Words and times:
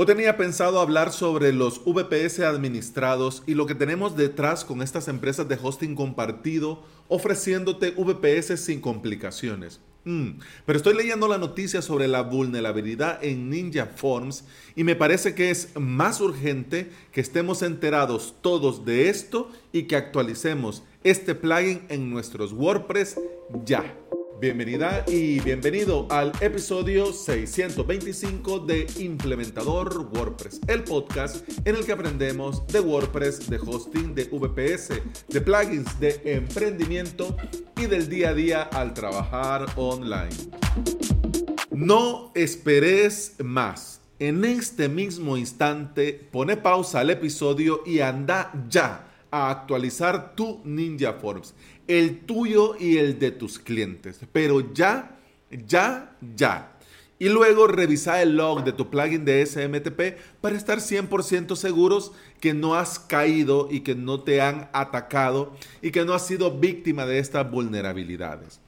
Hoy 0.00 0.06
tenía 0.06 0.36
pensado 0.36 0.78
hablar 0.78 1.12
sobre 1.12 1.52
los 1.52 1.84
VPS 1.84 2.38
administrados 2.44 3.42
y 3.48 3.54
lo 3.54 3.66
que 3.66 3.74
tenemos 3.74 4.16
detrás 4.16 4.64
con 4.64 4.80
estas 4.80 5.08
empresas 5.08 5.48
de 5.48 5.58
hosting 5.60 5.96
compartido 5.96 6.84
ofreciéndote 7.08 7.90
VPS 7.90 8.60
sin 8.60 8.80
complicaciones. 8.80 9.80
Mm, 10.04 10.38
pero 10.64 10.76
estoy 10.76 10.94
leyendo 10.94 11.26
la 11.26 11.36
noticia 11.36 11.82
sobre 11.82 12.06
la 12.06 12.22
vulnerabilidad 12.22 13.18
en 13.24 13.50
Ninja 13.50 13.86
Forms 13.86 14.44
y 14.76 14.84
me 14.84 14.94
parece 14.94 15.34
que 15.34 15.50
es 15.50 15.70
más 15.74 16.20
urgente 16.20 16.92
que 17.10 17.20
estemos 17.20 17.62
enterados 17.62 18.36
todos 18.40 18.84
de 18.84 19.08
esto 19.08 19.50
y 19.72 19.88
que 19.88 19.96
actualicemos 19.96 20.84
este 21.02 21.34
plugin 21.34 21.82
en 21.88 22.08
nuestros 22.08 22.52
WordPress 22.52 23.16
ya. 23.64 23.82
Bienvenida 24.40 25.04
y 25.08 25.40
bienvenido 25.40 26.06
al 26.10 26.30
episodio 26.40 27.12
625 27.12 28.60
de 28.60 28.86
Implementador 28.98 30.10
WordPress, 30.12 30.60
el 30.68 30.84
podcast 30.84 31.44
en 31.64 31.74
el 31.74 31.84
que 31.84 31.90
aprendemos 31.90 32.64
de 32.68 32.78
WordPress, 32.78 33.50
de 33.50 33.58
hosting, 33.58 34.14
de 34.14 34.28
VPS, 34.30 35.02
de 35.26 35.40
plugins, 35.40 35.98
de 35.98 36.20
emprendimiento 36.24 37.36
y 37.76 37.86
del 37.86 38.08
día 38.08 38.28
a 38.28 38.34
día 38.34 38.62
al 38.62 38.94
trabajar 38.94 39.66
online. 39.74 40.36
No 41.72 42.30
esperes 42.36 43.34
más. 43.42 44.00
En 44.20 44.44
este 44.44 44.88
mismo 44.88 45.36
instante, 45.36 46.12
pone 46.30 46.56
pausa 46.56 47.00
al 47.00 47.10
episodio 47.10 47.82
y 47.84 48.00
anda 48.00 48.52
ya 48.68 49.07
a 49.30 49.50
actualizar 49.50 50.34
tu 50.34 50.60
Ninja 50.64 51.14
Forms, 51.14 51.54
el 51.86 52.20
tuyo 52.20 52.76
y 52.78 52.98
el 52.98 53.18
de 53.18 53.30
tus 53.30 53.58
clientes. 53.58 54.20
Pero 54.32 54.72
ya, 54.72 55.18
ya, 55.66 56.16
ya. 56.36 56.74
Y 57.20 57.28
luego 57.28 57.66
revisa 57.66 58.22
el 58.22 58.36
log 58.36 58.62
de 58.64 58.72
tu 58.72 58.90
plugin 58.90 59.24
de 59.24 59.44
SMTP 59.44 60.18
para 60.40 60.56
estar 60.56 60.78
100% 60.78 61.56
seguros 61.56 62.12
que 62.40 62.54
no 62.54 62.76
has 62.76 63.00
caído 63.00 63.68
y 63.70 63.80
que 63.80 63.96
no 63.96 64.20
te 64.20 64.40
han 64.40 64.68
atacado 64.72 65.52
y 65.82 65.90
que 65.90 66.04
no 66.04 66.14
has 66.14 66.26
sido 66.26 66.58
víctima 66.58 67.06
de 67.06 67.18
estas 67.18 67.50
vulnerabilidades. 67.50 68.60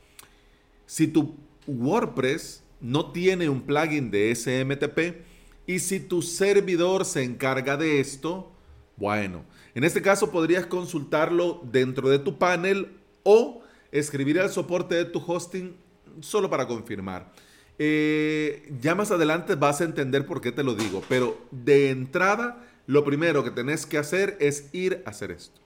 Si 0.86 1.06
tu 1.06 1.36
WordPress 1.68 2.64
no 2.80 3.12
tiene 3.12 3.48
un 3.48 3.60
plugin 3.60 4.10
de 4.10 4.34
SMTP 4.34 5.22
y 5.66 5.78
si 5.78 6.00
tu 6.00 6.20
servidor 6.20 7.04
se 7.04 7.22
encarga 7.22 7.76
de 7.76 8.00
esto, 8.00 8.50
bueno, 8.96 9.44
en 9.74 9.84
este 9.84 10.02
caso 10.02 10.30
podrías 10.30 10.66
consultarlo 10.66 11.60
dentro 11.64 12.08
de 12.08 12.18
tu 12.18 12.38
panel 12.38 12.96
o 13.22 13.62
escribir 13.92 14.40
al 14.40 14.50
soporte 14.50 14.94
de 14.94 15.04
tu 15.04 15.22
hosting 15.24 15.76
solo 16.20 16.50
para 16.50 16.66
confirmar. 16.66 17.32
Eh, 17.78 18.70
ya 18.80 18.94
más 18.94 19.10
adelante 19.10 19.54
vas 19.54 19.80
a 19.80 19.84
entender 19.84 20.26
por 20.26 20.40
qué 20.40 20.52
te 20.52 20.62
lo 20.62 20.74
digo, 20.74 21.02
pero 21.08 21.38
de 21.50 21.90
entrada 21.90 22.66
lo 22.86 23.04
primero 23.04 23.44
que 23.44 23.50
tenés 23.50 23.86
que 23.86 23.98
hacer 23.98 24.36
es 24.40 24.68
ir 24.74 25.02
a 25.06 25.10
hacer 25.10 25.30
esto. 25.30 25.60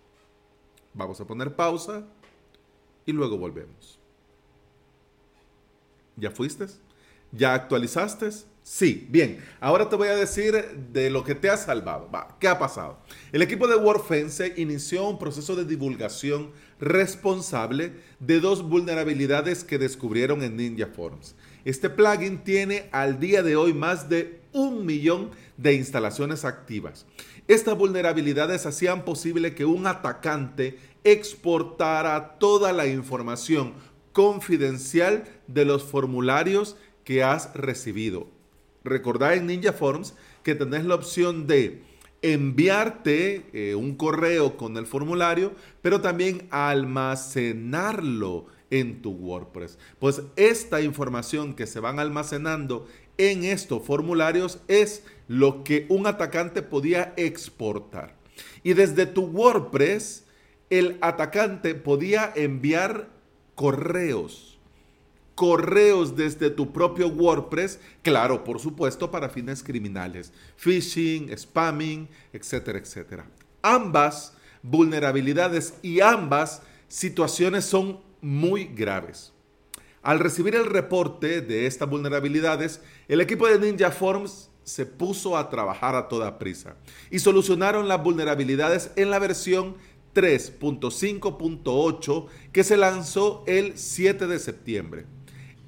Vamos 0.93 1.21
a 1.21 1.27
poner 1.27 1.57
pausa 1.57 2.05
y 3.07 3.13
luego 3.13 3.37
volvemos. 3.37 3.99
¿Ya 6.17 6.31
fuiste? 6.31 6.67
¿Ya 7.33 7.55
actualizaste? 7.55 8.29
Sí, 8.67 9.07
bien. 9.11 9.45
Ahora 9.61 9.91
te 9.91 9.97
voy 9.97 10.09
a 10.09 10.17
decir 10.17 10.55
de 10.91 11.11
lo 11.11 11.23
que 11.23 11.35
te 11.35 11.51
ha 11.51 11.57
salvado. 11.59 12.09
¿Qué 12.41 12.49
ha 12.49 12.59
pasado? 12.59 12.99
El 13.31 13.43
equipo 13.43 13.69
de 13.69 13.77
WordFence 13.77 14.55
inició 14.57 15.07
un 15.07 15.19
proceso 15.19 15.55
de 15.55 15.67
divulgación 15.67 16.51
responsable 16.81 17.93
de 18.21 18.41
dos 18.41 18.67
vulnerabilidades 18.67 19.65
que 19.65 19.77
descubrieron 19.77 20.43
en 20.43 20.57
Ninja 20.57 20.87
Forms. 20.87 21.35
Este 21.67 21.91
plugin 21.91 22.39
tiene 22.43 22.89
al 22.91 23.21
día 23.21 23.43
de 23.43 23.55
hoy 23.55 23.75
más 23.75 24.09
de 24.09 24.41
un 24.53 24.87
millón 24.87 25.33
de 25.59 25.75
instalaciones 25.75 26.47
activas. 26.47 27.05
Estas 27.47 27.77
vulnerabilidades 27.77 28.65
hacían 28.65 29.05
posible 29.05 29.55
que 29.55 29.67
un 29.67 29.87
atacante 29.87 30.79
exportara 31.05 32.39
toda 32.39 32.73
la 32.73 32.87
información 32.87 33.75
confidencial 34.15 35.25
de 35.49 35.67
los 35.67 35.85
formularios 35.85 36.79
que 37.05 37.23
has 37.23 37.53
recibido 37.53 38.34
recordad 38.85 39.35
en 39.35 39.47
Ninja 39.47 39.73
Forms 39.73 40.15
que 40.43 40.55
tenés 40.55 40.85
la 40.85 40.95
opción 40.95 41.47
de 41.47 41.83
enviarte 42.23 43.45
eh, 43.53 43.75
un 43.75 43.97
correo 43.97 44.57
con 44.57 44.77
el 44.77 44.87
formulario, 44.87 45.53
pero 45.83 46.01
también 46.01 46.47
almacenarlo 46.51 48.47
en 48.71 49.03
tu 49.03 49.11
WordPress. 49.11 49.79
Pues 49.99 50.23
esta 50.37 50.81
información 50.81 51.55
que 51.55 51.67
se 51.67 51.81
van 51.81 51.99
almacenando 51.99 52.87
en 53.19 53.45
estos 53.45 53.83
formularios 53.83 54.61
es 54.69 55.05
lo 55.29 55.65
que 55.65 55.87
un 55.89 56.07
atacante 56.07 56.63
podía 56.63 57.13
exportar. 57.17 58.17
Y 58.63 58.73
desde 58.73 59.05
tu 59.07 59.27
WordPress, 59.27 60.25
el 60.71 60.97
atacante 61.03 61.75
podía 61.75 62.33
enviar 62.35 63.11
correos 63.55 64.54
correos 65.35 66.17
desde 66.17 66.51
tu 66.51 66.73
propio 66.73 67.09
WordPress, 67.09 67.81
claro, 68.03 68.45
por 68.45 68.61
supuesto, 68.61 69.11
para 69.11 69.29
fines 69.29 69.63
criminales, 69.63 70.33
phishing, 70.57 71.37
spamming, 71.37 72.09
etcétera, 72.33 72.79
etcétera. 72.79 73.27
Ambas 73.63 74.35
vulnerabilidades 74.63 75.75
y 75.83 76.01
ambas 76.01 76.63
situaciones 76.89 77.65
son 77.65 78.01
muy 78.21 78.67
graves. 78.67 79.33
Al 80.03 80.21
recibir 80.21 80.55
el 80.55 80.67
reporte 80.67 81.41
de 81.41 81.67
estas 81.67 81.89
vulnerabilidades, 81.89 82.81
el 83.09 83.21
equipo 83.21 83.49
de 83.49 83.59
Ninja 83.59 83.91
Forms 83.91 84.51
se 84.63 84.87
puso 84.87 85.37
a 85.37 85.51
trabajar 85.51 85.95
a 85.95 86.09
toda 86.09 86.39
prisa 86.39 86.77
y 87.11 87.19
solucionaron 87.19 87.89
las 87.89 88.03
vulnerabilidades 88.03 88.91
en 88.97 89.11
la 89.11 89.19
versión 89.19 89.77
3.5.8 90.15 92.27
que 92.53 92.65
se 92.65 92.77
lanzó 92.77 93.45
el 93.47 93.77
7 93.77 94.27
de 94.27 94.39
septiembre 94.39 95.07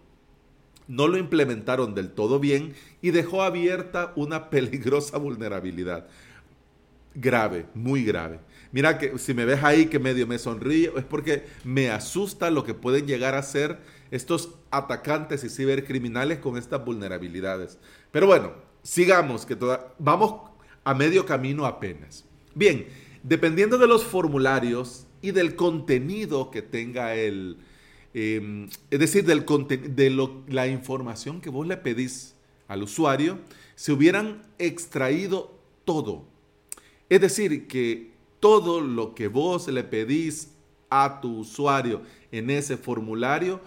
no 0.88 1.08
lo 1.08 1.16
implementaron 1.16 1.94
del 1.94 2.10
todo 2.10 2.38
bien 2.38 2.74
y 3.00 3.10
dejó 3.12 3.42
abierta 3.42 4.12
una 4.16 4.50
peligrosa 4.50 5.16
vulnerabilidad 5.16 6.06
grave, 7.14 7.66
muy 7.74 8.04
grave. 8.04 8.40
Mira 8.72 8.98
que 8.98 9.18
si 9.18 9.34
me 9.34 9.44
ves 9.44 9.62
ahí 9.62 9.86
que 9.86 9.98
medio 9.98 10.26
me 10.26 10.38
sonríe, 10.38 10.92
es 10.96 11.04
porque 11.04 11.44
me 11.62 11.90
asusta 11.90 12.50
lo 12.50 12.64
que 12.64 12.74
pueden 12.74 13.06
llegar 13.06 13.34
a 13.34 13.42
ser 13.42 13.78
estos 14.10 14.50
atacantes 14.70 15.44
y 15.44 15.48
cibercriminales 15.48 16.38
con 16.38 16.56
estas 16.56 16.84
vulnerabilidades. 16.84 17.78
Pero 18.10 18.26
bueno, 18.26 18.52
sigamos, 18.82 19.46
que 19.46 19.56
vamos 19.98 20.50
a 20.82 20.94
medio 20.94 21.24
camino 21.24 21.66
apenas. 21.66 22.24
Bien, 22.54 22.86
dependiendo 23.22 23.78
de 23.78 23.86
los 23.86 24.04
formularios 24.04 25.06
y 25.22 25.30
del 25.30 25.54
contenido 25.56 26.50
que 26.50 26.62
tenga 26.62 27.14
el, 27.14 27.58
em, 28.12 28.68
es 28.90 28.98
decir, 28.98 29.24
del 29.24 29.44
de 29.94 30.30
la 30.48 30.66
información 30.66 31.40
que 31.40 31.50
vos 31.50 31.66
le 31.66 31.76
pedís 31.76 32.34
al 32.66 32.82
usuario, 32.82 33.38
se 33.76 33.92
hubieran 33.92 34.42
extraído 34.58 35.58
todo 35.84 36.33
es 37.14 37.20
decir, 37.20 37.68
que 37.68 38.10
todo 38.40 38.80
lo 38.80 39.14
que 39.14 39.28
vos 39.28 39.68
le 39.68 39.84
pedís 39.84 40.50
a 40.90 41.20
tu 41.20 41.38
usuario 41.38 42.02
en 42.32 42.50
ese 42.50 42.76
formulario, 42.76 43.60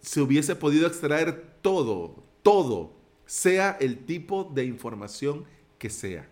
se 0.00 0.22
hubiese 0.22 0.56
podido 0.56 0.86
extraer 0.86 1.58
todo, 1.60 2.22
todo, 2.42 2.92
sea 3.26 3.76
el 3.80 4.06
tipo 4.06 4.44
de 4.44 4.64
información 4.64 5.44
que 5.78 5.90
sea. 5.90 6.26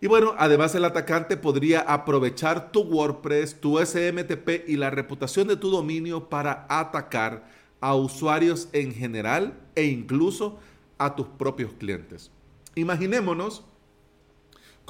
Y 0.00 0.06
bueno, 0.06 0.34
además 0.38 0.74
el 0.74 0.86
atacante 0.86 1.36
podría 1.36 1.80
aprovechar 1.80 2.72
tu 2.72 2.80
WordPress, 2.80 3.60
tu 3.60 3.78
SMTP 3.78 4.66
y 4.66 4.76
la 4.76 4.88
reputación 4.88 5.46
de 5.46 5.56
tu 5.56 5.70
dominio 5.70 6.30
para 6.30 6.64
atacar 6.70 7.46
a 7.82 7.94
usuarios 7.94 8.70
en 8.72 8.94
general 8.94 9.60
e 9.74 9.84
incluso 9.84 10.58
a 10.96 11.14
tus 11.14 11.26
propios 11.26 11.72
clientes. 11.74 12.30
Imaginémonos 12.76 13.64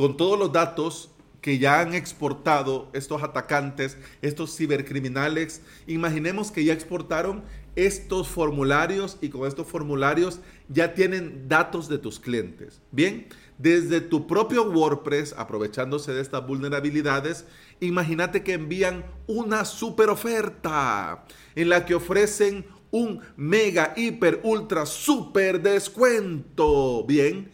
con 0.00 0.16
todos 0.16 0.38
los 0.38 0.50
datos 0.50 1.10
que 1.42 1.58
ya 1.58 1.80
han 1.80 1.92
exportado 1.92 2.88
estos 2.94 3.22
atacantes, 3.22 3.98
estos 4.22 4.56
cibercriminales, 4.56 5.60
imaginemos 5.86 6.50
que 6.50 6.64
ya 6.64 6.72
exportaron 6.72 7.42
estos 7.76 8.26
formularios 8.26 9.18
y 9.20 9.28
con 9.28 9.46
estos 9.46 9.66
formularios 9.66 10.40
ya 10.70 10.94
tienen 10.94 11.50
datos 11.50 11.86
de 11.90 11.98
tus 11.98 12.18
clientes. 12.18 12.80
Bien, 12.92 13.26
desde 13.58 14.00
tu 14.00 14.26
propio 14.26 14.70
WordPress, 14.70 15.34
aprovechándose 15.36 16.14
de 16.14 16.22
estas 16.22 16.46
vulnerabilidades, 16.46 17.44
imagínate 17.80 18.42
que 18.42 18.54
envían 18.54 19.04
una 19.26 19.66
super 19.66 20.08
oferta 20.08 21.26
en 21.54 21.68
la 21.68 21.84
que 21.84 21.94
ofrecen 21.94 22.64
un 22.90 23.20
mega, 23.36 23.92
hiper, 23.98 24.40
ultra, 24.44 24.86
super 24.86 25.60
descuento. 25.60 27.04
Bien, 27.04 27.50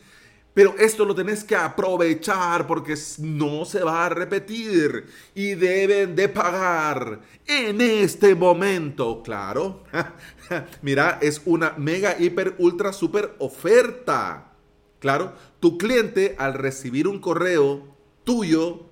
pero 0.56 0.74
esto 0.78 1.04
lo 1.04 1.14
tenés 1.14 1.44
que 1.44 1.54
aprovechar 1.54 2.66
porque 2.66 2.94
no 3.18 3.66
se 3.66 3.84
va 3.84 4.06
a 4.06 4.08
repetir 4.08 5.04
y 5.34 5.54
deben 5.54 6.16
de 6.16 6.30
pagar 6.30 7.20
en 7.46 7.82
este 7.82 8.34
momento. 8.34 9.22
Claro, 9.22 9.84
mira, 10.80 11.18
es 11.20 11.42
una 11.44 11.74
mega, 11.76 12.18
hiper, 12.18 12.54
ultra, 12.56 12.94
super 12.94 13.34
oferta. 13.38 14.54
Claro, 14.98 15.34
tu 15.60 15.76
cliente 15.76 16.36
al 16.38 16.54
recibir 16.54 17.06
un 17.06 17.18
correo 17.18 17.94
tuyo 18.24 18.86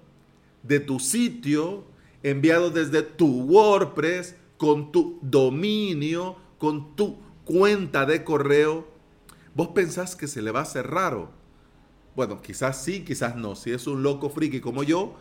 de 0.63 0.81
tu 0.81 1.01
sitio 1.01 1.85
enviado 2.23 2.69
desde 2.69 3.01
tu 3.01 3.41
WordPress 3.41 4.37
con 4.59 4.93
tu 4.93 5.19
dominio, 5.23 6.37
con 6.59 6.95
tu 6.95 7.17
cuenta 7.47 8.05
de 8.05 8.23
correo, 8.23 8.87
vos 9.55 9.69
pensás 9.69 10.15
que 10.15 10.29
se 10.29 10.43
le 10.43 10.51
va 10.51 10.59
a 10.59 10.65
hacer 10.65 10.89
raro 10.89 11.43
bueno, 12.17 12.41
quizás 12.41 12.83
sí, 12.83 13.05
quizás 13.05 13.37
no. 13.37 13.55
Si 13.57 13.73
es 13.73 13.87
un 13.87 14.03
loco 14.03 14.31
friki 14.31 14.61
como 14.61 14.83
yo, 14.83 15.17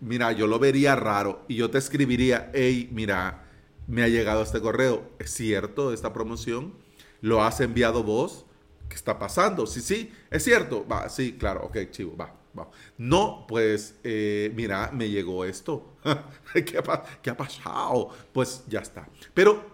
mira, 0.00 0.32
yo 0.32 0.46
lo 0.46 0.58
vería 0.58 0.96
raro 0.96 1.44
y 1.48 1.56
yo 1.56 1.70
te 1.70 1.78
escribiría, 1.78 2.50
hey, 2.54 2.88
mira, 2.92 3.48
me 3.86 4.02
ha 4.02 4.08
llegado 4.08 4.42
este 4.42 4.60
correo. 4.60 5.10
¿Es 5.18 5.32
cierto 5.32 5.92
esta 5.92 6.12
promoción? 6.12 6.74
¿Lo 7.20 7.42
has 7.42 7.60
enviado 7.60 8.02
vos? 8.02 8.46
¿Qué 8.88 8.96
está 8.96 9.18
pasando? 9.18 9.66
Sí, 9.66 9.80
sí, 9.80 10.12
es 10.30 10.44
cierto. 10.44 10.86
Va, 10.86 11.08
sí, 11.08 11.36
claro, 11.38 11.64
ok, 11.64 11.90
chivo, 11.90 12.16
va, 12.16 12.34
va. 12.58 12.68
No, 12.98 13.46
pues, 13.48 13.96
eh, 14.04 14.52
mira, 14.54 14.90
me 14.92 15.08
llegó 15.08 15.44
esto. 15.44 15.96
¿Qué, 16.52 16.78
ha, 16.78 17.02
¿Qué 17.22 17.30
ha 17.30 17.36
pasado? 17.36 18.10
Pues 18.32 18.64
ya 18.68 18.80
está. 18.80 19.08
Pero 19.34 19.64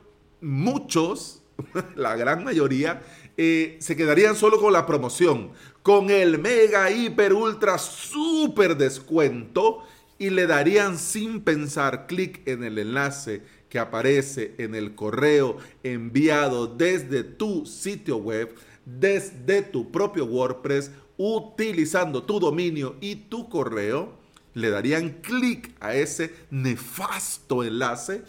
muchos, 0.41 1.43
la 1.97 2.17
gran 2.17 2.44
mayoría, 2.44 3.03
eh, 3.37 3.77
se 3.81 3.97
quedarían 3.97 4.37
solo 4.37 4.61
con 4.61 4.73
la 4.73 4.87
promoción, 4.87 5.53
con 5.88 6.11
el 6.11 6.38
mega, 6.38 6.90
hiper, 6.90 7.32
ultra, 7.32 7.79
super 7.79 8.76
descuento 8.76 9.82
y 10.19 10.29
le 10.29 10.46
darían 10.46 10.99
sin 10.99 11.40
pensar 11.40 12.06
clic 12.06 12.46
en 12.46 12.62
el 12.62 12.76
enlace 12.79 13.40
que 13.70 13.79
aparece 13.79 14.55
en 14.58 14.75
el 14.75 14.94
correo 14.94 15.56
enviado 15.82 16.67
desde 16.67 17.25
tu 17.25 17.64
sitio 17.64 18.19
web, 18.19 18.55
desde 18.85 19.62
tu 19.62 19.90
propio 19.90 20.26
WordPress, 20.26 20.90
utilizando 21.17 22.23
tu 22.23 22.38
dominio 22.38 22.96
y 23.00 23.17
tu 23.17 23.49
correo, 23.49 24.12
le 24.52 24.69
darían 24.69 25.08
clic 25.23 25.75
a 25.81 25.94
ese 25.94 26.34
nefasto 26.50 27.64
enlace 27.64 28.20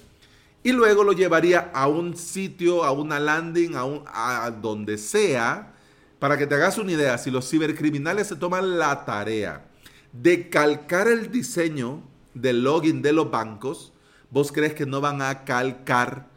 y 0.63 0.71
luego 0.71 1.03
lo 1.03 1.11
llevaría 1.11 1.71
a 1.73 1.89
un 1.89 2.15
sitio, 2.15 2.85
a 2.85 2.93
una 2.93 3.19
landing, 3.19 3.75
a, 3.75 3.83
un, 3.83 4.05
a 4.07 4.49
donde 4.49 4.97
sea, 4.97 5.73
para 6.19 6.37
que 6.37 6.45
te 6.45 6.55
hagas 6.55 6.77
una 6.77 6.91
idea, 6.91 7.17
si 7.17 7.31
los 7.31 7.49
cibercriminales 7.49 8.27
se 8.27 8.35
toman 8.35 8.77
la 8.77 9.05
tarea 9.05 9.65
de 10.11 10.49
calcar 10.49 11.07
el 11.07 11.31
diseño 11.31 12.03
del 12.33 12.63
login 12.63 13.01
de 13.01 13.13
los 13.13 13.31
bancos, 13.31 13.93
vos 14.29 14.51
crees 14.51 14.73
que 14.73 14.85
no 14.85 15.01
van 15.01 15.21
a 15.21 15.45
calcar 15.45 16.29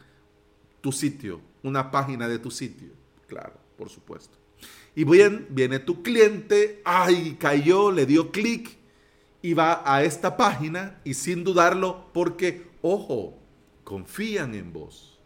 tu 0.80 0.92
sitio, 0.92 1.40
una 1.62 1.90
página 1.90 2.28
de 2.28 2.38
tu 2.38 2.50
sitio. 2.50 2.90
Claro, 3.26 3.54
por 3.76 3.88
supuesto. 3.88 4.38
Y 4.94 5.04
bien, 5.04 5.46
viene 5.50 5.78
tu 5.78 6.02
cliente, 6.02 6.82
ay, 6.84 7.36
cayó, 7.38 7.90
le 7.90 8.06
dio 8.06 8.30
clic 8.30 8.76
y 9.40 9.54
va 9.54 9.82
a 9.84 10.04
esta 10.04 10.36
página 10.36 11.00
y 11.02 11.14
sin 11.14 11.42
dudarlo, 11.42 12.10
porque, 12.12 12.70
ojo, 12.82 13.38
confían 13.84 14.54
en 14.54 14.72
vos, 14.72 15.18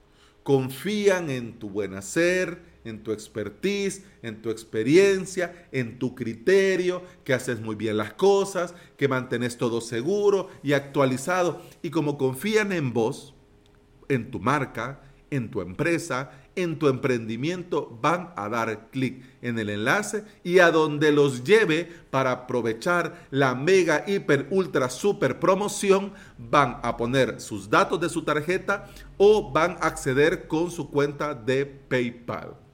confían 0.43 1.31
en 1.31 1.59
tu 1.59 1.69
buen 1.69 1.95
hacer, 1.95 2.76
en 2.87 3.03
tu 3.03 3.13
expertise, 3.13 4.05
en 4.23 4.41
tu 4.41 4.51
experiencia, 4.51 5.69
en 5.73 5.99
tu 5.99 6.15
criterio, 6.15 7.03
que 7.25 7.35
haces 7.35 7.61
muy 7.61 7.75
bien 7.75 7.97
las 7.97 8.15
cosas, 8.15 8.75
que 8.97 9.09
mantienes 9.09 9.59
todo 9.59 9.81
seguro 9.81 10.49
y 10.63 10.73
actualizado. 10.73 11.63
Y 11.83 11.91
como 11.91 12.17
confían 12.17 12.73
en 12.73 12.93
vos, 12.93 13.35
en 14.09 14.31
tu 14.31 14.41
marca, 14.41 15.03
en 15.31 15.51
tu 15.51 15.61
empresa, 15.61 16.31
en 16.55 16.79
tu 16.79 16.89
emprendimiento, 16.89 17.99
van 18.01 18.33
a 18.37 18.49
dar 18.49 18.89
clic 18.91 19.23
en 19.43 19.59
el 19.59 19.69
enlace 19.69 20.25
y 20.43 20.59
a 20.59 20.71
donde 20.71 21.13
los 21.13 21.45
lleve 21.45 21.89
para 22.11 22.33
aprovechar 22.33 23.27
la 23.31 23.55
mega, 23.55 24.05
hiper, 24.07 24.47
ultra, 24.51 24.89
super 24.89 25.39
promoción, 25.39 26.13
van 26.39 26.81
a 26.83 26.97
poner 26.97 27.41
sus 27.41 27.69
datos 27.69 28.01
de 28.01 28.09
su 28.09 28.23
tarjeta 28.23 28.89
o 29.19 29.53
van 29.53 29.73
a 29.73 29.87
acceder 29.87 30.49
con 30.49 30.71
su 30.71 30.91
cuenta 30.91 31.35
de 31.35 31.67
PayPal. 31.67 32.66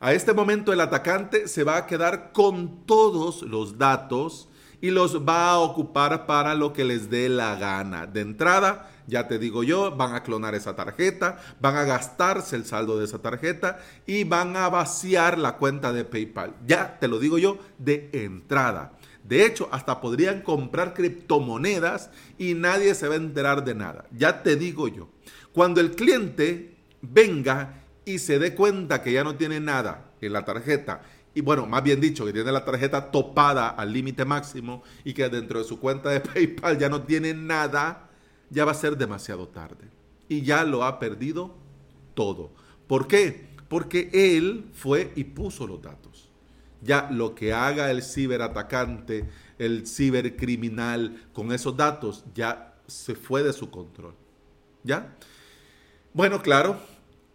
A 0.00 0.12
este 0.12 0.32
momento 0.32 0.72
el 0.72 0.80
atacante 0.80 1.48
se 1.48 1.64
va 1.64 1.76
a 1.76 1.86
quedar 1.86 2.30
con 2.32 2.86
todos 2.86 3.42
los 3.42 3.78
datos 3.78 4.48
y 4.80 4.90
los 4.90 5.26
va 5.26 5.50
a 5.50 5.58
ocupar 5.58 6.24
para 6.24 6.54
lo 6.54 6.72
que 6.72 6.84
les 6.84 7.10
dé 7.10 7.28
la 7.28 7.56
gana. 7.56 8.06
De 8.06 8.20
entrada, 8.20 8.92
ya 9.08 9.26
te 9.26 9.40
digo 9.40 9.64
yo, 9.64 9.96
van 9.96 10.14
a 10.14 10.22
clonar 10.22 10.54
esa 10.54 10.76
tarjeta, 10.76 11.38
van 11.60 11.74
a 11.74 11.82
gastarse 11.82 12.54
el 12.54 12.64
saldo 12.64 12.96
de 12.96 13.06
esa 13.06 13.18
tarjeta 13.18 13.80
y 14.06 14.22
van 14.22 14.56
a 14.56 14.68
vaciar 14.68 15.36
la 15.36 15.56
cuenta 15.56 15.92
de 15.92 16.04
PayPal. 16.04 16.54
Ya 16.64 17.00
te 17.00 17.08
lo 17.08 17.18
digo 17.18 17.38
yo, 17.38 17.58
de 17.78 18.08
entrada. 18.12 18.92
De 19.24 19.44
hecho, 19.44 19.68
hasta 19.72 20.00
podrían 20.00 20.42
comprar 20.42 20.94
criptomonedas 20.94 22.10
y 22.38 22.54
nadie 22.54 22.94
se 22.94 23.08
va 23.08 23.14
a 23.14 23.18
enterar 23.18 23.64
de 23.64 23.74
nada. 23.74 24.04
Ya 24.16 24.44
te 24.44 24.54
digo 24.54 24.86
yo, 24.86 25.08
cuando 25.52 25.80
el 25.80 25.96
cliente 25.96 26.76
venga 27.02 27.77
y 28.08 28.18
se 28.18 28.38
dé 28.38 28.54
cuenta 28.54 29.02
que 29.02 29.12
ya 29.12 29.24
no 29.24 29.36
tiene 29.36 29.60
nada 29.60 30.12
en 30.20 30.32
la 30.32 30.44
tarjeta 30.44 31.02
y 31.38 31.40
bueno, 31.40 31.66
más 31.66 31.84
bien 31.84 32.00
dicho, 32.00 32.26
que 32.26 32.32
tiene 32.32 32.50
la 32.50 32.64
tarjeta 32.64 33.12
topada 33.12 33.68
al 33.68 33.92
límite 33.92 34.24
máximo 34.24 34.82
y 35.04 35.12
que 35.12 35.28
dentro 35.28 35.60
de 35.60 35.64
su 35.64 35.78
cuenta 35.78 36.10
de 36.10 36.18
PayPal 36.20 36.76
ya 36.78 36.88
no 36.88 37.02
tiene 37.02 37.32
nada, 37.32 38.10
ya 38.50 38.64
va 38.64 38.72
a 38.72 38.74
ser 38.74 38.96
demasiado 38.96 39.46
tarde. 39.46 39.88
Y 40.28 40.42
ya 40.42 40.64
lo 40.64 40.82
ha 40.82 40.98
perdido 40.98 41.54
todo. 42.14 42.50
¿Por 42.88 43.06
qué? 43.06 43.50
Porque 43.68 44.10
él 44.12 44.70
fue 44.72 45.12
y 45.14 45.22
puso 45.22 45.64
los 45.66 45.80
datos. 45.80 46.28
Ya 46.82 47.08
lo 47.10 47.36
que 47.36 47.52
haga 47.52 47.90
el 47.92 48.02
ciberatacante, 48.02 49.28
el 49.58 49.86
cibercriminal 49.86 51.28
con 51.32 51.52
esos 51.52 51.76
datos, 51.76 52.24
ya 52.34 52.74
se 52.88 53.14
fue 53.14 53.44
de 53.44 53.52
su 53.52 53.70
control. 53.70 54.14
¿Ya? 54.82 55.14
Bueno, 56.12 56.42
claro. 56.42 56.80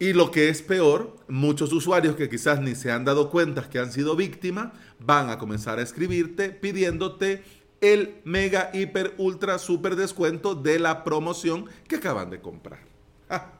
Y 0.04 0.12
lo 0.12 0.30
que 0.30 0.50
es 0.50 0.60
peor, 0.60 1.16
muchos 1.28 1.72
usuarios 1.72 2.14
que 2.14 2.28
quizás 2.28 2.60
ni 2.60 2.74
se 2.74 2.92
han 2.92 3.06
dado 3.06 3.30
cuenta 3.30 3.70
que 3.70 3.78
han 3.78 3.90
sido 3.90 4.16
víctimas, 4.16 4.70
van 5.00 5.30
a 5.30 5.38
comenzar 5.38 5.78
a 5.78 5.82
escribirte 5.82 6.50
pidiéndote 6.50 7.42
el 7.80 8.20
mega, 8.22 8.68
hiper, 8.74 9.14
ultra, 9.16 9.56
super 9.58 9.96
descuento 9.96 10.54
de 10.54 10.78
la 10.78 11.04
promoción 11.04 11.70
que 11.88 11.96
acaban 11.96 12.28
de 12.28 12.42
comprar. 12.42 12.80
Ah, 13.30 13.52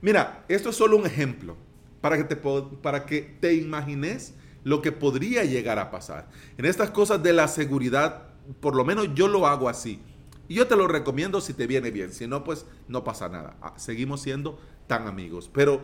mira, 0.00 0.46
esto 0.48 0.70
es 0.70 0.76
solo 0.76 0.96
un 0.96 1.04
ejemplo 1.04 1.54
para 2.00 2.16
que, 2.16 2.24
te, 2.24 2.36
para 2.36 3.04
que 3.04 3.20
te 3.20 3.52
imagines 3.52 4.32
lo 4.62 4.80
que 4.80 4.90
podría 4.90 5.44
llegar 5.44 5.78
a 5.78 5.90
pasar. 5.90 6.30
En 6.56 6.64
estas 6.64 6.92
cosas 6.92 7.22
de 7.22 7.34
la 7.34 7.46
seguridad, 7.46 8.28
por 8.60 8.74
lo 8.74 8.86
menos 8.86 9.10
yo 9.14 9.28
lo 9.28 9.46
hago 9.46 9.68
así. 9.68 10.00
Y 10.48 10.54
yo 10.54 10.66
te 10.66 10.76
lo 10.76 10.88
recomiendo 10.88 11.40
si 11.40 11.54
te 11.54 11.66
viene 11.66 11.90
bien. 11.90 12.12
Si 12.12 12.26
no, 12.26 12.44
pues 12.44 12.66
no 12.88 13.04
pasa 13.04 13.28
nada. 13.28 13.56
Ah, 13.62 13.74
seguimos 13.76 14.22
siendo 14.22 14.58
tan 14.86 15.06
amigos. 15.06 15.50
Pero 15.52 15.82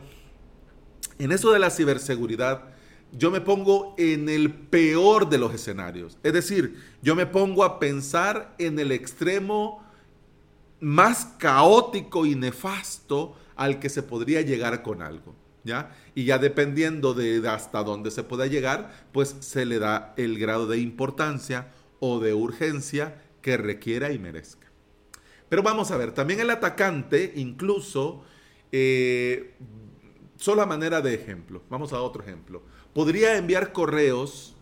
en 1.19 1.33
eso 1.33 1.53
de 1.53 1.59
la 1.59 1.71
ciberseguridad, 1.71 2.65
yo 3.13 3.31
me 3.31 3.41
pongo 3.41 3.95
en 3.99 4.29
el 4.29 4.53
peor 4.53 5.29
de 5.29 5.39
los 5.39 5.55
escenarios. 5.55 6.19
Es 6.23 6.33
decir, 6.33 6.81
yo 7.03 7.15
me 7.15 7.27
pongo 7.27 7.65
a 7.65 7.79
pensar 7.79 8.55
en 8.59 8.79
el 8.79 8.93
extremo 8.93 9.85
más 10.81 11.27
caótico 11.39 12.27
y 12.27 12.35
nefasto 12.35 13.37
al 13.57 13.79
que 13.79 13.89
se 13.89 14.03
podría 14.03 14.41
llegar 14.43 14.83
con 14.83 15.03
algo. 15.03 15.35
¿Ya? 15.63 15.95
Y 16.15 16.25
ya 16.25 16.39
dependiendo 16.39 17.13
de 17.13 17.47
hasta 17.47 17.83
dónde 17.83 18.11
se 18.11 18.23
pueda 18.23 18.47
llegar, 18.47 19.07
pues 19.13 19.37
se 19.41 19.67
le 19.67 19.79
da 19.79 20.15
el 20.17 20.39
grado 20.39 20.67
de 20.67 20.79
importancia 20.79 21.71
o 21.99 22.19
de 22.19 22.33
urgencia 22.33 23.23
que 23.43 23.57
requiera 23.57 24.13
y 24.13 24.19
merezca. 24.19 24.67
Pero 25.49 25.63
vamos 25.63 25.91
a 25.91 25.97
ver, 25.97 26.13
también 26.13 26.41
el 26.41 26.51
atacante 26.51 27.33
incluso 27.37 28.25
Eh, 28.73 29.57
solo 30.37 30.63
a 30.63 30.67
manera 30.67 31.01
de 31.01 31.13
ejemplo, 31.13 31.61
vamos 31.69 31.93
a 31.93 32.01
otro 32.01 32.23
ejemplo. 32.23 32.63
Podría 32.95 33.37
enviar 33.37 33.73
correos 33.73 34.55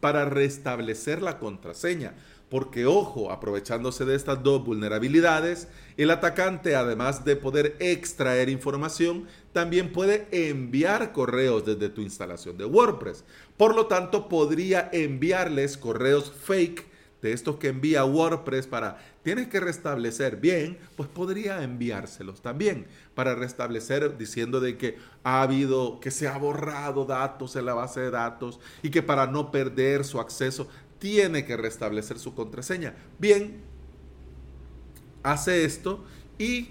para 0.00 0.24
restablecer 0.26 1.22
la 1.22 1.40
contraseña. 1.40 2.14
Porque, 2.48 2.84
ojo, 2.84 3.32
aprovechándose 3.32 4.04
de 4.04 4.14
estas 4.14 4.42
dos 4.42 4.62
vulnerabilidades, 4.62 5.68
el 5.96 6.10
atacante, 6.10 6.76
además 6.76 7.24
de 7.24 7.34
poder 7.34 7.76
extraer 7.80 8.50
información, 8.50 9.26
también 9.54 9.90
puede 9.90 10.28
enviar 10.30 11.12
correos 11.12 11.64
desde 11.64 11.88
tu 11.88 12.02
instalación 12.02 12.58
de 12.58 12.66
WordPress. 12.66 13.24
Por 13.56 13.74
lo 13.74 13.86
tanto, 13.86 14.28
podría 14.28 14.90
enviarles 14.92 15.78
correos 15.78 16.30
fake 16.30 16.91
de 17.22 17.32
estos 17.32 17.56
que 17.56 17.68
envía 17.68 18.04
WordPress 18.04 18.66
para, 18.66 18.98
tienes 19.22 19.46
que 19.46 19.60
restablecer 19.60 20.36
bien, 20.36 20.76
pues 20.96 21.08
podría 21.08 21.62
enviárselos 21.62 22.42
también 22.42 22.86
para 23.14 23.36
restablecer 23.36 24.18
diciendo 24.18 24.60
de 24.60 24.76
que 24.76 24.98
ha 25.22 25.42
habido, 25.42 26.00
que 26.00 26.10
se 26.10 26.26
ha 26.26 26.36
borrado 26.36 27.04
datos 27.04 27.54
en 27.54 27.64
la 27.64 27.74
base 27.74 28.00
de 28.00 28.10
datos 28.10 28.58
y 28.82 28.90
que 28.90 29.02
para 29.02 29.28
no 29.28 29.52
perder 29.52 30.04
su 30.04 30.20
acceso 30.20 30.68
tiene 30.98 31.44
que 31.44 31.56
restablecer 31.56 32.18
su 32.18 32.34
contraseña. 32.34 32.94
Bien, 33.18 33.60
hace 35.22 35.64
esto 35.64 36.04
y 36.38 36.70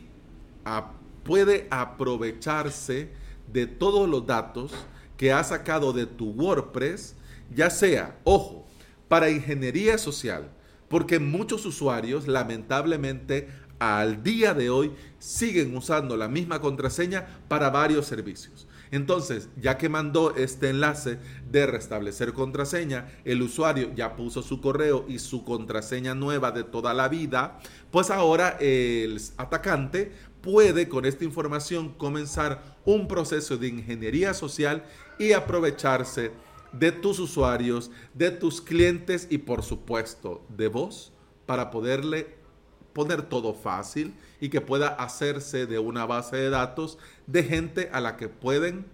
puede 1.24 1.68
aprovecharse 1.70 3.10
de 3.52 3.68
todos 3.68 4.08
los 4.10 4.28
datos 4.28 4.72
que 5.16 5.32
ha 5.32 5.44
sacado 5.44 5.94
de 5.94 6.06
tu 6.08 6.32
WordPress, 6.32 7.16
ya 7.54 7.70
sea, 7.70 8.18
ojo, 8.24 8.66
para 9.12 9.30
ingeniería 9.30 9.98
social, 9.98 10.50
porque 10.88 11.20
muchos 11.20 11.66
usuarios 11.66 12.30
lamentablemente 12.30 13.50
al 13.78 14.24
día 14.24 14.54
de 14.54 14.70
hoy 14.70 14.94
siguen 15.20 15.76
usando 15.76 16.16
la 16.16 16.30
misma 16.30 16.62
contraseña 16.62 17.28
para 17.50 17.70
varios 17.70 18.06
servicios. 18.06 18.70
Entonces, 18.90 19.50
ya 19.58 19.78
que 19.78 19.90
mandó 19.90 20.34
este 20.38 20.70
enlace 20.70 21.20
de 21.52 21.66
restablecer 21.66 22.32
contraseña, 22.32 23.10
el 23.26 23.42
usuario 23.42 23.94
ya 23.94 24.16
puso 24.16 24.42
su 24.42 24.62
correo 24.62 25.04
y 25.10 25.20
su 25.20 25.44
contraseña 25.44 26.16
nueva 26.16 26.52
de 26.52 26.64
toda 26.64 26.94
la 26.94 27.10
vida, 27.10 27.60
pues 27.92 28.12
ahora 28.12 28.56
el 28.62 29.20
atacante 29.36 30.14
puede 30.40 30.88
con 30.88 31.04
esta 31.04 31.26
información 31.26 31.96
comenzar 31.96 32.78
un 32.86 33.10
proceso 33.10 33.58
de 33.58 33.68
ingeniería 33.68 34.34
social 34.34 34.86
y 35.20 35.34
aprovecharse 35.34 36.32
de 36.72 36.92
tus 36.92 37.20
usuarios, 37.20 37.92
de 38.14 38.32
tus 38.32 38.62
clientes 38.62 39.28
y 39.30 39.40
por 39.40 39.64
supuesto 39.64 40.42
de 40.50 40.68
vos 40.68 41.12
para 41.46 41.72
poderle 41.72 42.36
poner 42.94 43.24
todo 43.24 43.54
fácil 43.54 44.14
y 44.40 44.50
que 44.50 44.62
pueda 44.62 44.88
hacerse 44.90 45.66
de 45.66 45.80
una 45.80 46.06
base 46.06 46.38
de 46.38 46.50
datos 46.50 46.98
de 47.28 47.44
gente 47.44 47.90
a 47.92 48.00
la 48.02 48.18
que 48.18 48.28
pueden, 48.28 48.86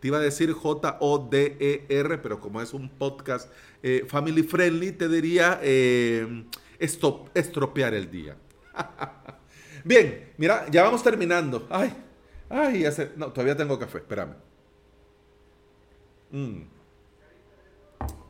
te 0.00 0.08
iba 0.08 0.18
a 0.18 0.20
decir 0.20 0.52
J-O-D-E-R, 0.52 2.18
pero 2.18 2.40
como 2.40 2.60
es 2.60 2.74
un 2.74 2.88
podcast 2.88 3.50
eh, 3.82 4.04
family 4.08 4.42
friendly, 4.42 4.92
te 4.92 5.08
diría 5.08 5.60
eh, 5.62 6.44
estropear 6.78 7.94
el 7.94 8.10
día. 8.10 8.36
Bien, 9.84 10.32
mira, 10.36 10.66
ya 10.70 10.82
vamos 10.82 11.02
terminando. 11.02 11.66
Ay, 11.70 11.92
ay, 12.48 12.84
hace, 12.84 13.12
no, 13.16 13.32
todavía 13.32 13.56
tengo 13.56 13.78
café, 13.78 13.98
espérame. 13.98 14.34
Mm. 16.30 16.73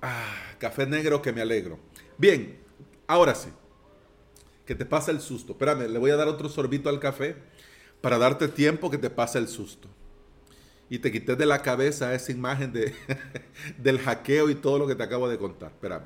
Ah, 0.06 0.56
café 0.58 0.86
negro 0.86 1.22
que 1.22 1.32
me 1.32 1.40
alegro. 1.40 1.78
Bien, 2.18 2.58
ahora 3.06 3.34
sí 3.34 3.48
que 4.66 4.74
te 4.74 4.84
pasa 4.84 5.10
el 5.10 5.20
susto. 5.20 5.52
Espérame, 5.52 5.88
le 5.88 5.98
voy 5.98 6.10
a 6.10 6.16
dar 6.16 6.28
otro 6.28 6.48
sorbito 6.48 6.88
al 6.88 7.00
café 7.00 7.36
para 8.00 8.18
darte 8.18 8.48
tiempo 8.48 8.90
que 8.90 8.98
te 8.98 9.10
pase 9.10 9.38
el 9.38 9.48
susto. 9.48 9.88
Y 10.90 10.98
te 10.98 11.10
quité 11.10 11.36
de 11.36 11.46
la 11.46 11.62
cabeza 11.62 12.14
esa 12.14 12.32
imagen 12.32 12.72
de, 12.72 12.94
del 13.78 13.98
hackeo 13.98 14.50
y 14.50 14.54
todo 14.54 14.78
lo 14.78 14.86
que 14.86 14.94
te 14.94 15.02
acabo 15.02 15.28
de 15.28 15.38
contar. 15.38 15.70
Espérame. 15.72 16.04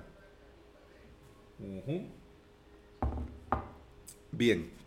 Bien. 4.31 4.78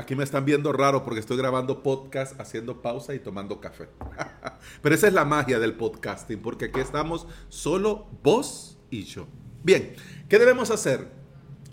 Aquí 0.00 0.16
me 0.16 0.24
están 0.24 0.46
viendo 0.46 0.72
raro 0.72 1.04
porque 1.04 1.20
estoy 1.20 1.36
grabando 1.36 1.82
podcast, 1.82 2.40
haciendo 2.40 2.80
pausa 2.80 3.14
y 3.14 3.18
tomando 3.18 3.60
café. 3.60 3.90
Pero 4.82 4.94
esa 4.94 5.08
es 5.08 5.12
la 5.12 5.26
magia 5.26 5.58
del 5.58 5.74
podcasting, 5.74 6.40
porque 6.40 6.64
aquí 6.66 6.80
estamos 6.80 7.26
solo 7.50 8.06
vos 8.22 8.78
y 8.88 9.04
yo. 9.04 9.26
Bien, 9.62 9.94
¿qué 10.30 10.38
debemos 10.38 10.70
hacer? 10.70 11.08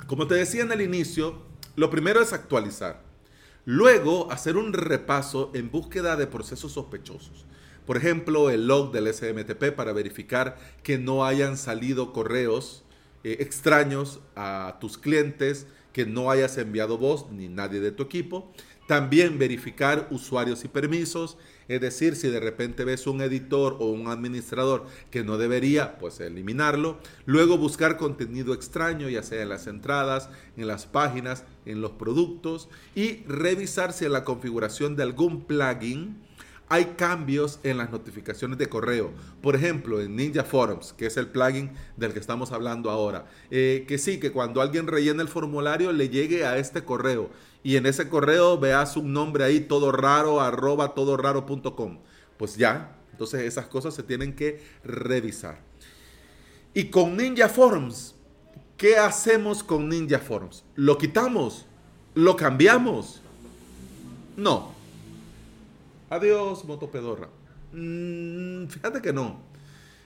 Como 0.07 0.27
te 0.27 0.35
decía 0.35 0.63
en 0.63 0.73
el 0.73 0.81
inicio, 0.81 1.41
lo 1.77 1.89
primero 1.89 2.21
es 2.21 2.33
actualizar. 2.33 3.01
Luego, 3.63 4.29
hacer 4.29 4.57
un 4.57 4.73
repaso 4.73 5.49
en 5.53 5.71
búsqueda 5.71 6.17
de 6.17 6.27
procesos 6.27 6.73
sospechosos. 6.73 7.45
Por 7.85 7.95
ejemplo, 7.95 8.49
el 8.49 8.67
log 8.67 8.91
del 8.91 9.07
SMTP 9.07 9.73
para 9.73 9.93
verificar 9.93 10.57
que 10.83 10.97
no 10.97 11.23
hayan 11.23 11.55
salido 11.55 12.11
correos 12.11 12.83
eh, 13.23 13.37
extraños 13.39 14.19
a 14.35 14.79
tus 14.81 14.97
clientes, 14.97 15.65
que 15.97 16.05
no 16.05 16.29
hayas 16.29 16.59
enviado 16.59 16.99
vos 16.99 17.25
ni 17.31 17.47
nadie 17.47 17.79
de 17.79 17.91
tu 17.91 18.03
equipo. 18.03 18.51
También 18.85 19.39
verificar 19.39 20.07
usuarios 20.11 20.63
y 20.63 20.67
permisos, 20.67 21.39
es 21.67 21.81
decir, 21.81 22.15
si 22.15 22.27
de 22.27 22.39
repente 22.39 22.83
ves 22.83 23.07
un 23.07 23.19
editor 23.19 23.77
o 23.79 23.87
un 23.87 24.05
administrador 24.05 24.85
que 25.09 25.23
no 25.23 25.39
debería, 25.39 25.97
pues 25.97 26.19
eliminarlo. 26.19 26.99
Luego 27.25 27.57
buscar 27.57 27.97
contenido 27.97 28.53
extraño, 28.53 29.09
ya 29.09 29.23
sea 29.23 29.41
en 29.41 29.49
las 29.49 29.65
entradas, 29.65 30.29
en 30.55 30.67
las 30.67 30.85
páginas, 30.85 31.45
en 31.65 31.81
los 31.81 31.93
productos 31.93 32.69
y 32.93 33.23
revisar 33.23 33.91
si 33.91 34.05
en 34.05 34.13
la 34.13 34.23
configuración 34.23 34.95
de 34.95 35.01
algún 35.01 35.45
plugin 35.45 36.26
hay 36.69 36.95
cambios 36.97 37.59
en 37.63 37.77
las 37.77 37.91
notificaciones 37.91 38.57
de 38.57 38.67
correo. 38.67 39.11
Por 39.41 39.55
ejemplo, 39.55 40.01
en 40.01 40.15
Ninja 40.15 40.43
Forms, 40.43 40.93
que 40.93 41.05
es 41.05 41.17
el 41.17 41.27
plugin 41.27 41.71
del 41.95 42.13
que 42.13 42.19
estamos 42.19 42.51
hablando 42.51 42.89
ahora. 42.89 43.25
Eh, 43.51 43.85
que 43.87 43.97
sí, 43.97 44.19
que 44.19 44.31
cuando 44.31 44.61
alguien 44.61 44.87
rellene 44.87 45.21
el 45.21 45.29
formulario 45.29 45.91
le 45.91 46.09
llegue 46.09 46.45
a 46.45 46.57
este 46.57 46.83
correo 46.83 47.29
y 47.63 47.75
en 47.75 47.85
ese 47.85 48.09
correo 48.09 48.57
veas 48.57 48.97
un 48.97 49.13
nombre 49.13 49.43
ahí 49.43 49.61
todo 49.61 49.91
raro, 49.91 50.41
arroba 50.41 50.93
todo 50.93 51.17
raro.com. 51.17 51.99
Pues 52.37 52.57
ya, 52.57 52.97
entonces 53.11 53.41
esas 53.41 53.67
cosas 53.67 53.93
se 53.93 54.03
tienen 54.03 54.35
que 54.35 54.61
revisar. 54.83 55.59
Y 56.73 56.85
con 56.85 57.17
Ninja 57.17 57.49
Forms, 57.49 58.15
¿qué 58.77 58.97
hacemos 58.97 59.63
con 59.63 59.89
Ninja 59.89 60.19
Forms? 60.19 60.63
¿Lo 60.75 60.97
quitamos? 60.97 61.65
¿Lo 62.13 62.35
cambiamos? 62.35 63.21
No. 64.35 64.76
Adiós, 66.09 66.63
motopedorra. 66.63 67.27
Mm, 67.73 68.67
fíjate 68.67 69.01
que 69.01 69.11
no. 69.11 69.41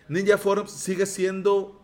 Ninja 0.10 0.38
Forms 0.38 0.72
sigue 0.72 1.06
siendo 1.06 1.80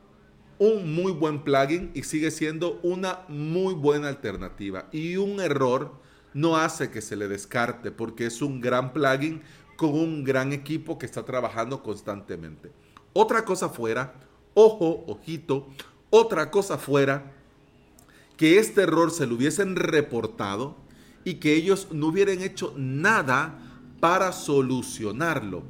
un 0.58 0.96
muy 0.96 1.12
buen 1.12 1.44
plugin 1.44 1.92
y 1.94 2.02
sigue 2.02 2.32
siendo 2.32 2.80
una 2.82 3.20
muy 3.28 3.76
buena 3.76 4.08
alternativa. 4.08 4.88
Y 4.92 5.18
un 5.18 5.40
error 5.40 5.92
no 6.34 6.58
hace 6.58 6.90
que 6.90 7.02
se 7.02 7.16
le 7.16 7.28
descarte 7.28 7.92
porque 7.92 8.26
es 8.26 8.42
un 8.42 8.60
gran 8.60 8.92
plugin 8.92 9.44
con 9.76 9.92
un 9.92 10.24
gran 10.24 10.52
equipo 10.52 10.98
que 10.98 11.06
está 11.06 11.24
trabajando 11.24 11.84
constantemente. 11.84 12.72
Otra 13.14 13.46
cosa 13.46 13.70
fuera, 13.70 14.16
ojo, 14.56 15.06
ojito, 15.08 15.68
otra 16.10 16.50
cosa 16.50 16.80
fuera 16.80 17.34
que 18.36 18.58
este 18.58 18.82
error 18.82 19.12
se 19.12 19.28
lo 19.28 19.36
hubiesen 19.36 19.76
reportado 19.76 20.76
y 21.24 21.36
que 21.36 21.54
ellos 21.54 21.90
no 21.92 22.08
hubieran 22.08 22.42
hecho 22.42 22.74
nada 22.78 23.67
para 24.00 24.32
solucionarlo. 24.32 25.64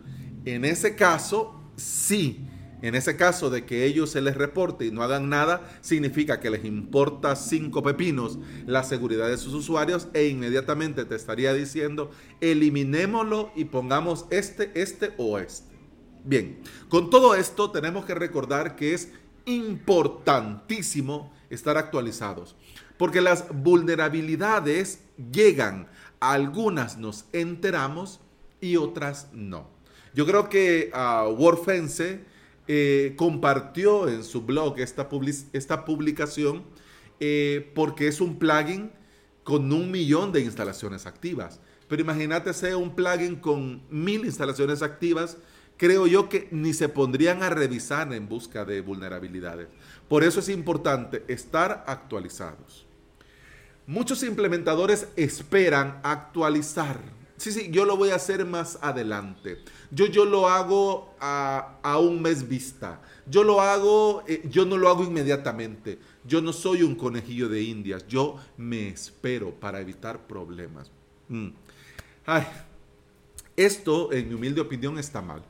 En 0.46 0.65
ese 0.65 0.96
caso, 0.96 1.62
sí 1.75 2.48
en 2.81 2.93
ese 2.93 3.15
caso 3.15 3.50
de 3.50 3.65
que 3.65 3.86
ellos 3.86 4.12
se 4.12 4.22
les 4.22 4.36
reporte 4.36 4.86
y 4.86 4.91
no 4.91 5.01
hagan 5.01 5.29
nada, 5.29 5.79
significa 5.81 6.39
que 6.39 6.51
les 6.51 6.63
importa 6.63 7.36
cinco 7.36 7.81
pepinos 7.81 8.38
la 8.67 8.84
seguridad 8.84 9.29
de 9.29 9.38
sus 9.38 9.53
usuarios 9.55 10.07
e 10.13 10.27
inmediatamente 10.27 11.05
te 11.05 11.15
estaría 11.15 11.53
diciendo, 11.53 12.12
eliminémoslo 12.39 13.51
y 13.55 13.65
pongamos 13.65 14.25
este, 14.29 14.72
este 14.79 15.13
o 15.17 15.39
este. 15.39 15.75
Bien, 16.24 16.60
con 16.88 17.10
todo 17.10 17.34
esto 17.34 17.72
tenemos 17.72 18.05
que 18.05 18.13
recordar 18.13 18.75
que 18.75 18.93
es 18.93 19.10
importantísimo 19.46 21.34
estar 21.50 21.77
actualizados, 21.77 22.55
porque 22.98 23.22
las 23.22 23.46
vulnerabilidades 23.63 25.00
llegan, 25.31 25.88
algunas 26.19 26.97
nos 26.97 27.25
enteramos 27.33 28.19
y 28.62 28.77
otras 28.77 29.29
no. 29.33 29.69
Yo 30.13 30.25
creo 30.25 30.50
que 30.50 30.91
uh, 30.93 31.29
eh, 32.67 33.13
compartió 33.15 34.09
en 34.09 34.24
su 34.24 34.41
blog 34.41 34.79
esta, 34.79 35.07
esta 35.53 35.86
publicación 35.86 36.63
eh, 37.19 37.71
porque 37.74 38.07
es 38.07 38.19
un 38.19 38.38
plugin 38.38 38.91
con 39.43 39.71
un 39.71 39.91
millón 39.91 40.31
de 40.31 40.41
instalaciones 40.41 41.05
activas. 41.05 41.59
Pero 41.88 42.01
imagínate 42.01 42.53
sea 42.53 42.75
un 42.77 42.95
plugin 42.95 43.38
con 43.38 43.83
mil 43.89 44.25
instalaciones 44.25 44.81
activas, 44.81 45.38
creo 45.77 46.07
yo 46.07 46.27
que 46.27 46.50
ni 46.51 46.74
se 46.74 46.89
pondrían 46.89 47.43
a 47.43 47.50
revisar 47.50 48.12
en 48.12 48.27
busca 48.27 48.65
de 48.65 48.81
vulnerabilidades. 48.81 49.69
Por 50.09 50.24
eso 50.24 50.39
es 50.39 50.50
importante 50.50 51.24
estar 51.27 51.86
actualizados. 51.88 52.87
Muchos 53.88 54.22
implementadores 54.24 55.08
esperan 55.15 56.01
actualizar. 56.03 57.00
Sí, 57.38 57.53
sí, 57.53 57.70
yo 57.72 57.86
lo 57.86 57.96
voy 57.96 58.10
a 58.10 58.15
hacer 58.15 58.46
más 58.46 58.77
adelante. 58.82 59.60
Yo, 59.91 60.08
yo 60.08 60.25
lo 60.25 60.50
hago 60.50 61.15
a, 61.22 61.98
un 61.98 62.22
mes 62.22 62.46
vista. 62.46 63.01
Yo 63.25 63.46
lo 63.46 63.62
hago, 63.62 64.25
eh, 64.27 64.41
yo 64.50 64.65
no 64.65 64.75
lo 64.75 64.89
hago 64.89 65.06
inmediatamente. 65.06 66.00
Yo 66.25 66.41
no 66.41 66.51
soy 66.51 66.84
un 66.84 66.96
conejillo 66.96 67.48
de 67.48 67.62
indias. 67.62 68.06
Yo 68.10 68.36
me 68.58 68.89
espero 68.89 69.51
para 69.51 69.79
evitar 69.79 70.27
problemas. 70.27 70.91
Mm. 71.29 71.50
Ay, 72.25 72.46
esto, 73.56 74.12
en 74.12 74.27
mi 74.27 74.34
humilde 74.34 74.60
opinión, 74.60 75.00
está 75.00 75.22
mal. 75.22 75.44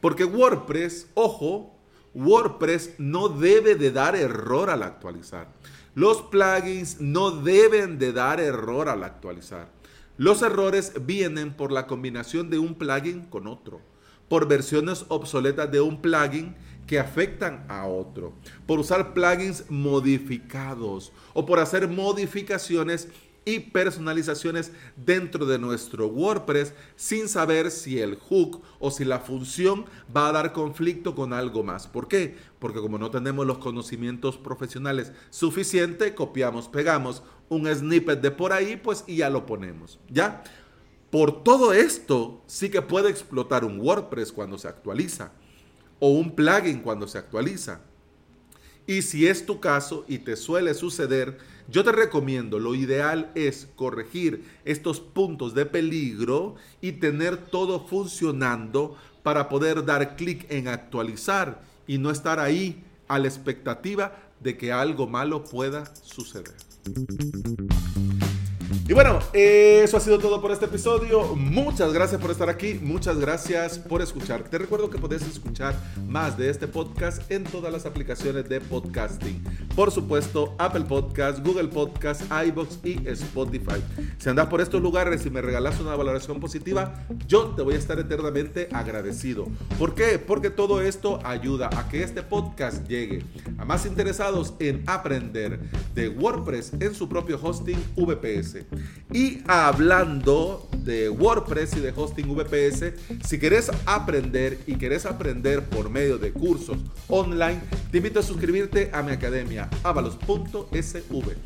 Porque 0.00 0.24
WordPress, 0.24 1.08
ojo, 1.12 1.76
WordPress 2.14 2.94
no 2.96 3.28
debe 3.28 3.74
de 3.74 3.90
dar 3.90 4.16
error 4.16 4.70
al 4.70 4.82
actualizar. 4.82 5.48
Los 5.94 6.22
plugins 6.22 7.00
no 7.00 7.30
deben 7.30 7.98
de 7.98 8.14
dar 8.14 8.40
error 8.40 8.88
al 8.88 9.04
actualizar. 9.04 9.68
Los 10.16 10.40
errores 10.40 10.94
vienen 11.04 11.52
por 11.52 11.70
la 11.70 11.86
combinación 11.86 12.48
de 12.48 12.58
un 12.58 12.76
plugin 12.76 13.26
con 13.26 13.46
otro, 13.46 13.82
por 14.28 14.48
versiones 14.48 15.04
obsoletas 15.08 15.70
de 15.70 15.82
un 15.82 16.00
plugin 16.00 16.54
que 16.86 16.98
afectan 16.98 17.66
a 17.68 17.86
otro, 17.86 18.32
por 18.66 18.78
usar 18.78 19.12
plugins 19.12 19.64
modificados 19.68 21.12
o 21.34 21.44
por 21.44 21.58
hacer 21.58 21.88
modificaciones 21.88 23.08
y 23.44 23.60
personalizaciones 23.60 24.72
dentro 24.96 25.46
de 25.46 25.58
nuestro 25.58 26.06
WordPress 26.06 26.74
sin 26.96 27.28
saber 27.28 27.70
si 27.70 28.00
el 28.00 28.16
hook 28.16 28.62
o 28.78 28.90
si 28.90 29.04
la 29.04 29.20
función 29.20 29.84
va 30.14 30.28
a 30.28 30.32
dar 30.32 30.52
conflicto 30.52 31.14
con 31.14 31.32
algo 31.32 31.62
más. 31.62 31.86
¿Por 31.88 32.08
qué? 32.08 32.36
Porque 32.58 32.80
como 32.80 32.98
no 32.98 33.10
tenemos 33.10 33.46
los 33.46 33.58
conocimientos 33.58 34.36
profesionales 34.36 35.12
suficientes, 35.30 36.12
copiamos, 36.12 36.68
pegamos 36.68 37.22
un 37.48 37.66
snippet 37.66 38.20
de 38.20 38.30
por 38.30 38.52
ahí, 38.52 38.76
pues 38.76 39.04
y 39.06 39.16
ya 39.16 39.30
lo 39.30 39.46
ponemos. 39.46 40.00
¿Ya? 40.08 40.44
Por 41.10 41.44
todo 41.44 41.72
esto, 41.72 42.42
sí 42.46 42.70
que 42.70 42.80
puede 42.80 43.10
explotar 43.10 43.64
un 43.64 43.78
WordPress 43.80 44.32
cuando 44.32 44.56
se 44.56 44.68
actualiza 44.68 45.32
o 45.98 46.08
un 46.08 46.34
plugin 46.34 46.80
cuando 46.80 47.06
se 47.06 47.18
actualiza. 47.18 47.80
Y 48.86 49.02
si 49.02 49.26
es 49.26 49.46
tu 49.46 49.60
caso 49.60 50.04
y 50.08 50.18
te 50.18 50.36
suele 50.36 50.74
suceder, 50.74 51.38
yo 51.68 51.84
te 51.84 51.92
recomiendo, 51.92 52.58
lo 52.58 52.74
ideal 52.74 53.30
es 53.34 53.68
corregir 53.76 54.44
estos 54.64 55.00
puntos 55.00 55.54
de 55.54 55.66
peligro 55.66 56.56
y 56.80 56.92
tener 56.92 57.36
todo 57.36 57.86
funcionando 57.86 58.96
para 59.22 59.48
poder 59.48 59.84
dar 59.84 60.16
clic 60.16 60.46
en 60.50 60.68
actualizar 60.68 61.62
y 61.86 61.98
no 61.98 62.10
estar 62.10 62.40
ahí 62.40 62.82
a 63.06 63.18
la 63.18 63.28
expectativa 63.28 64.18
de 64.40 64.56
que 64.56 64.72
algo 64.72 65.06
malo 65.06 65.44
pueda 65.44 65.94
suceder. 65.94 66.56
Y 68.88 68.92
bueno, 68.94 69.18
eso 69.32 69.96
ha 69.96 70.00
sido 70.00 70.18
todo 70.18 70.40
por 70.40 70.50
este 70.50 70.66
episodio. 70.66 71.34
Muchas 71.34 71.92
gracias 71.92 72.20
por 72.20 72.30
estar 72.30 72.48
aquí. 72.48 72.74
Muchas 72.74 73.18
gracias 73.18 73.78
por 73.78 74.02
escuchar. 74.02 74.44
Te 74.44 74.58
recuerdo 74.58 74.90
que 74.90 74.98
puedes 74.98 75.22
escuchar 75.22 75.74
más 76.06 76.36
de 76.36 76.50
este 76.50 76.66
podcast 76.66 77.30
en 77.30 77.44
todas 77.44 77.72
las 77.72 77.86
aplicaciones 77.86 78.48
de 78.48 78.60
podcasting. 78.60 79.42
Por 79.74 79.90
supuesto, 79.90 80.54
Apple 80.58 80.84
Podcast, 80.84 81.44
Google 81.44 81.68
Podcast, 81.68 82.22
iBox 82.46 82.78
y 82.84 83.06
Spotify. 83.08 83.82
Si 84.18 84.28
andas 84.28 84.46
por 84.46 84.60
estos 84.60 84.82
lugares 84.82 85.24
y 85.26 85.30
me 85.30 85.42
regalas 85.42 85.80
una 85.80 85.96
valoración 85.96 86.40
positiva, 86.40 87.06
yo 87.26 87.54
te 87.54 87.62
voy 87.62 87.74
a 87.74 87.78
estar 87.78 87.98
eternamente 87.98 88.68
agradecido. 88.72 89.46
¿Por 89.78 89.94
qué? 89.94 90.18
Porque 90.18 90.50
todo 90.50 90.82
esto 90.82 91.20
ayuda 91.24 91.70
a 91.76 91.88
que 91.88 92.02
este 92.02 92.22
podcast 92.22 92.86
llegue 92.88 93.24
a 93.58 93.64
más 93.64 93.86
interesados 93.86 94.54
en 94.58 94.82
aprender 94.86 95.60
de 95.94 96.08
WordPress 96.08 96.72
en 96.80 96.94
su 96.94 97.08
propio 97.08 97.38
hosting 97.42 97.78
VPS. 97.96 98.61
Y 99.12 99.42
hablando 99.46 100.68
de 100.84 101.08
WordPress 101.08 101.76
y 101.76 101.80
de 101.80 101.92
hosting 101.94 102.34
VPS, 102.34 102.92
si 103.26 103.38
quieres 103.38 103.70
aprender 103.86 104.58
y 104.66 104.74
quieres 104.74 105.06
aprender 105.06 105.64
por 105.64 105.90
medio 105.90 106.18
de 106.18 106.32
cursos 106.32 106.78
online, 107.08 107.60
te 107.90 107.98
invito 107.98 108.20
a 108.20 108.22
suscribirte 108.22 108.90
a 108.92 109.02
mi 109.02 109.12
academia 109.12 109.68
avalos.sv, 109.82 111.36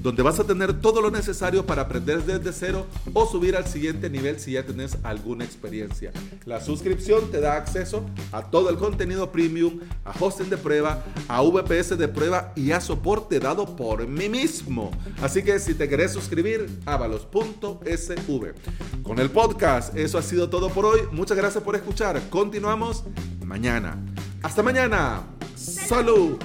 donde 0.00 0.22
vas 0.22 0.38
a 0.38 0.44
tener 0.44 0.80
todo 0.80 1.00
lo 1.00 1.10
necesario 1.10 1.64
para 1.66 1.82
aprender 1.82 2.22
desde 2.24 2.52
cero 2.52 2.86
o 3.14 3.26
subir 3.26 3.56
al 3.56 3.66
siguiente 3.66 4.10
nivel 4.10 4.38
si 4.38 4.52
ya 4.52 4.64
tienes 4.64 4.98
alguna 5.02 5.44
experiencia. 5.44 6.12
La 6.44 6.60
suscripción 6.60 7.30
te 7.30 7.40
da 7.40 7.56
acceso 7.56 8.04
a 8.32 8.50
todo 8.50 8.70
el 8.70 8.76
contenido 8.76 9.32
premium, 9.32 9.80
a 10.04 10.12
hosting 10.18 10.50
de 10.50 10.56
prueba, 10.56 11.04
a 11.28 11.42
VPS 11.42 11.96
de 11.98 12.08
prueba 12.08 12.52
y 12.54 12.72
a 12.72 12.80
soporte 12.80 13.40
dado 13.40 13.76
por 13.76 14.06
mí 14.06 14.28
mismo. 14.28 14.90
Así 15.22 15.42
que 15.42 15.58
si 15.58 15.74
te 15.74 15.88
querés 15.88 16.12
suscribir, 16.12 16.68
avalos.sv 16.86 18.54
con 19.08 19.18
el 19.18 19.30
podcast. 19.30 19.96
Eso 19.96 20.18
ha 20.18 20.22
sido 20.22 20.50
todo 20.50 20.68
por 20.68 20.84
hoy. 20.84 21.00
Muchas 21.10 21.36
gracias 21.36 21.64
por 21.64 21.74
escuchar. 21.74 22.20
Continuamos 22.28 23.04
mañana. 23.42 23.96
Hasta 24.42 24.62
mañana. 24.62 25.22
Salud. 25.56 26.38